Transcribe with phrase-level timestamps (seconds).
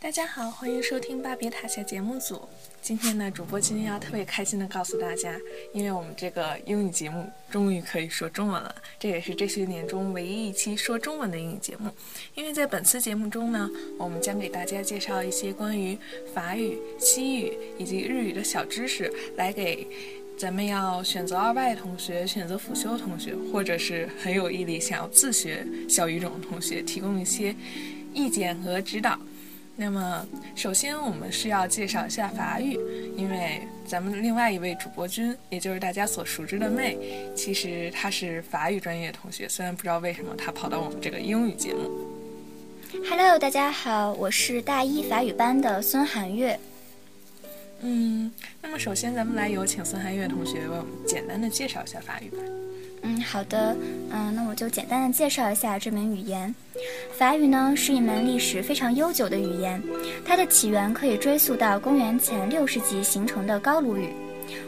[0.00, 2.48] 大家好，欢迎收听巴别塔下节目组。
[2.80, 5.36] 今天呢，主播今天要特别开心的告诉大家，
[5.72, 11.90] 因为我们这个英语节目终于可以说中文了，这也是这些年中唯一一期说中文的英语节目。
[12.36, 15.98] 因为在本次节目中呢，我们将给大家介绍一些关于
[16.32, 19.84] 法语、西语以及日语的小知识，来给
[20.38, 27.52] 咱们要选择二外同学、选择辅修同学，或者是很有毅力想要自学小语种的同学，提供一些
[28.14, 29.18] 意见和指导。
[29.80, 32.76] 那么，首先我们是要介绍一下法语，
[33.16, 36.98] 因为咱们另外一位主播君，也就是大家所熟知的妹，
[37.36, 41.88] 其实她是法语专业同学，虽然不知道为什么她跑到我们这个英语节目。
[43.08, 46.58] Hello，大家好，我是大一法语班的孙寒月。
[47.82, 52.38] 嗯，那么首先咱们来有请孙寒月同学为我们简单的介绍一下法语吧。
[53.30, 53.76] 好的，
[54.10, 56.52] 嗯，那我就简单的介绍一下这门语言。
[57.18, 59.82] 法语呢是一门历史非常悠久的语言，
[60.24, 64.08] 它的起源可以追溯到公元前六世纪形成的高卢语。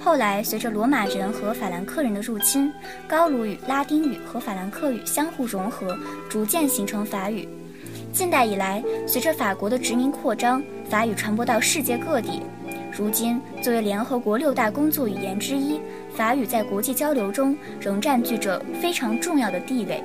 [0.00, 2.72] 后来随着罗马人和法兰克人的入侵，
[3.06, 5.94] 高卢语、拉丁语和法兰克语相互融合，
[6.30, 7.46] 逐渐形成法语。
[8.10, 12.40] 近代以来，随着法国的殖民扩张，法语传播到世界各地。
[12.96, 15.78] 如今，作为联合国六大工作语言之一，
[16.14, 20.02] 法语在国际交流中仍占据着非常重要的地位。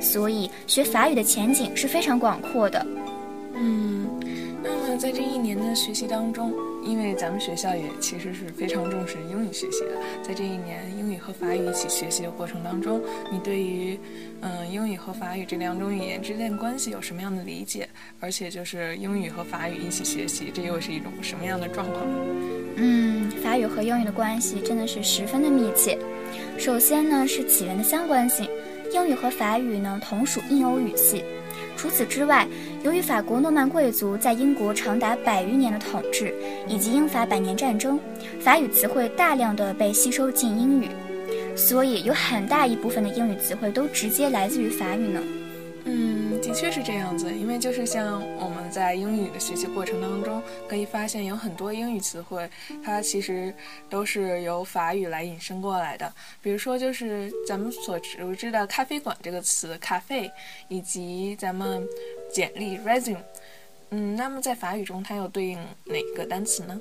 [0.00, 2.86] 所以，学法语的前景是非常广阔的。
[3.54, 4.08] 嗯，
[4.92, 6.52] 那在这一年的学习当中，
[6.84, 13.96] 因为咱们学校也其实是非常重视英语学习的，在这一年英语和法语一起学习的过程当中，你对于
[14.40, 17.88] 嗯英语和法语这两种语言之间的关系有什么样的理解？
[18.18, 22.04] 而且就是英语和法语一起学习，这又是一种什么样的状况？
[22.74, 25.96] 嗯，法语和英语的关系真的是十分的密切。
[26.58, 28.50] 首先呢是起源的相关性，
[28.92, 31.24] 英语和法语呢同属印欧语系。
[31.80, 32.46] 除此之外，
[32.82, 36.34] 由于法国诺曼贵族在英国长达百余年的统治，
[36.68, 37.98] 以及英法百年战争，
[38.38, 40.88] 法语词汇大量的被吸收进英语，
[41.56, 45.22] 所以有很大一部分的英语词汇都直接来自于法语呢。
[46.50, 52.50] 的确是这样子，因为就是像我们在英语的学习过程当中，可以发现有很多英语词汇，
[52.84, 53.54] 它其实
[53.88, 56.12] 都是由法语来引申过来的。
[56.42, 60.28] 比如说，就是咱们所熟知的“咖啡馆”这个词“咖啡”，
[60.66, 61.86] 以及咱们
[62.32, 63.22] 简历 “resume”。
[63.90, 66.80] 嗯，那么在法语中，它又对应哪个单词呢？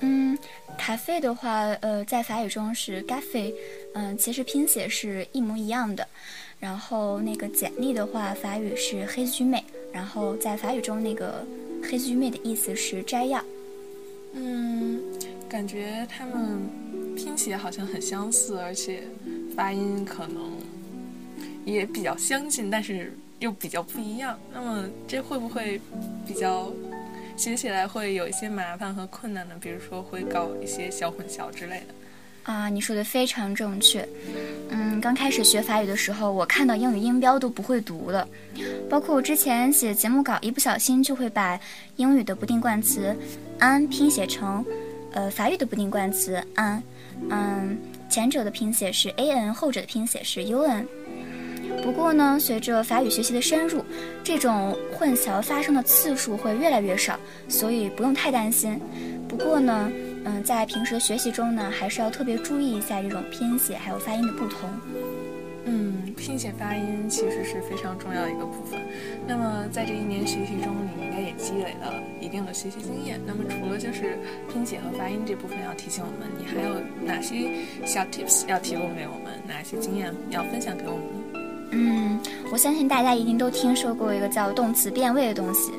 [0.00, 0.36] 嗯，
[0.76, 3.54] 咖啡的话，呃，在法语中是 g a f e
[3.94, 6.06] 嗯，其实拼写是一模一样的。
[6.60, 9.62] 然后那个简历的话，法语是黑须妹，
[9.92, 11.46] 然后在法语中那个
[11.82, 13.42] 黑须妹的意思是摘要。
[14.32, 15.00] 嗯，
[15.48, 16.62] 感觉他们
[17.14, 19.02] 拼写好像很相似，而且
[19.54, 20.52] 发音可能
[21.64, 24.38] 也比较相近，但是又比较不一样。
[24.52, 25.80] 那么这会不会
[26.26, 26.72] 比较
[27.36, 29.54] 写起来会有一些麻烦和困难的？
[29.56, 31.94] 比如说会搞一些小混淆之类的。
[32.44, 34.06] 啊，你说的非常正确。
[34.68, 38.28] 嗯，刚开始学法语的时候，我看到英语音标都不会读了，
[38.88, 41.58] 包括我之前写节目稿，一不小心就会把
[41.96, 43.16] 英语的不定冠词
[43.60, 44.64] an 拼写成，
[45.12, 46.82] 呃，法语的不定冠词 an。
[47.30, 47.78] 嗯，
[48.10, 50.86] 前者的拼写是 an，后者的拼写是 un。
[51.84, 53.84] 不过呢，随着法语学习的深入，
[54.24, 58.80] 这种混淆发生的次数会越来越少，所以不用太担心。
[59.28, 59.92] 不过呢。
[60.26, 64.70] 嗯，在平时的学习中呢，还是要特别注意一下这种拼写还有发音的不同。
[65.66, 68.80] 嗯，拼写发音其实是非常重要的一个部分。
[69.26, 73.20] 那么在这一年学习中，你应该也积累了一定的学习经验。
[73.26, 74.16] 那么除了就是
[74.50, 77.50] 拼写和发音这部分要提醒我们，你还有哪些
[77.84, 79.38] 小 tips 要提供给我们？
[79.46, 81.23] 哪些经验要分享给我们？
[81.74, 82.20] 嗯，
[82.52, 85.72] 我相信大家一定都听说过一个叫动词变位的东西。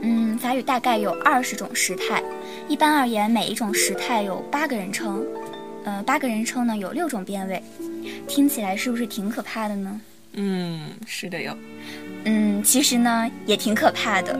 [0.00, 2.22] 嗯，法语大概有二十种时态。
[2.66, 5.24] 一般而言，每一种时态有八个人称，
[5.84, 7.62] 呃，八个人称呢有六种变位，
[8.26, 10.00] 听起来是不是挺可怕的呢？
[10.32, 11.54] 嗯，是的哟。
[12.24, 14.38] 嗯，其实呢也挺可怕的，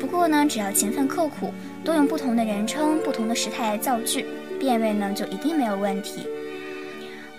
[0.00, 1.52] 不过呢，只要勤奋刻苦，
[1.84, 4.24] 多用不同的人称、不同的时态来造句，
[4.58, 6.26] 变位呢就一定没有问题。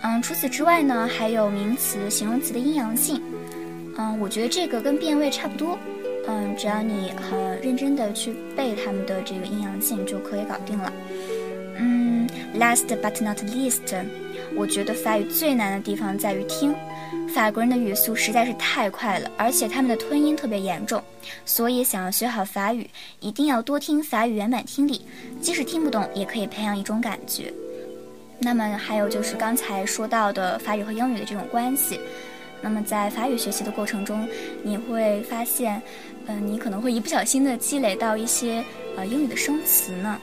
[0.07, 3.19] 嗯，除此之外呢，还有名词、形容词的阴阳性。
[3.98, 5.75] 嗯，我觉得这个跟变位差不多。
[6.28, 10.94] 嗯，只要你很认真的去背他们的这个阴阳性，就可以搞定了。
[11.80, 12.30] 嗯
[12.60, 13.96] ，last but not least，
[14.56, 16.75] 我觉得法语最难的地方在于听。
[17.34, 21.02] 法国人的语速实在是太快了，而且他们的吞音特别严重，
[21.46, 22.88] 所以想要学好法语，
[23.19, 25.02] 一定要多听法语原版听力，
[25.42, 27.52] 即使听不懂，也可以培养一种感觉。
[28.39, 31.99] 那么还有就是刚才说到的法语和英语的这种关系。
[32.61, 34.27] 那么在法语学习的过程中，
[34.63, 35.81] 你会发现，
[36.25, 38.63] 嗯，你可能会一不小心的积累到一些
[38.95, 40.19] 呃英语的生词呢。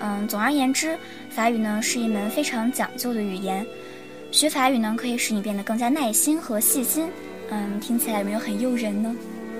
[0.00, 0.98] 嗯，总而言之，
[1.30, 3.66] 法语呢是一门非常讲究的语言。
[4.30, 7.08] 学法语呢可以使你变得更加耐心和细心。
[7.50, 9.16] 嗯，听起来有没有很诱人呢？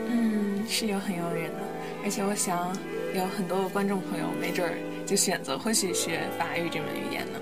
[0.09, 1.61] 嗯，是有很诱人的。
[2.05, 2.77] 而且我想，
[3.15, 4.77] 有很多观众朋友没准儿
[5.07, 7.39] 就选择会去学法语这门语言呢。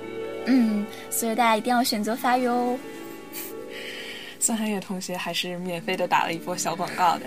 [0.46, 2.78] 嗯，所以大家一定要选择法语哦。
[4.38, 7.26] 孙寒月同学还是免费的打了一波小广告的，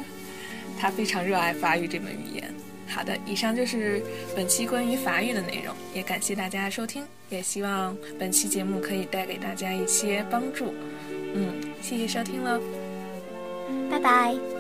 [0.80, 2.54] 他非常热爱法语这门语言。
[2.88, 4.02] 好的，以上就是
[4.36, 10.74] 本期关于法语的内容，也感谢大家的收听，也希望本期节目可以带给大家一些帮助。
[11.34, 12.60] 嗯，谢谢收听了，
[13.92, 14.59] 拜拜。